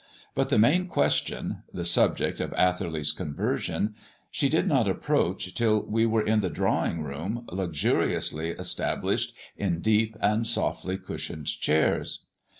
But 0.33 0.49
the 0.49 0.57
main 0.57 0.87
question 0.87 1.61
the 1.71 1.85
subject 1.85 2.39
of 2.39 2.53
Atherley's 2.55 3.11
conversion 3.11 3.93
she 4.31 4.49
did 4.49 4.67
not 4.67 4.89
approach 4.89 5.53
till 5.53 5.85
we 5.85 6.07
were 6.07 6.23
in 6.23 6.39
the 6.39 6.49
drawing 6.49 7.03
room, 7.03 7.45
luxuriously 7.51 8.49
established 8.49 9.35
in 9.55 9.79
deep 9.79 10.17
and 10.19 10.47
softly 10.47 10.97
cushioned 10.97 11.45
chairs. 11.45 12.25